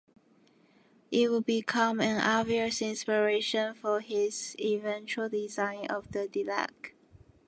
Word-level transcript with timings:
It 1.11 1.29
would 1.29 1.45
become 1.45 1.99
an 2.01 2.19
obvious 2.19 2.81
inspiration 2.81 3.75
for 3.75 3.99
his 3.99 4.55
eventual 4.59 5.29
design 5.29 5.85
of 5.91 6.11
the 6.11 6.27
Dalek. 6.27 6.93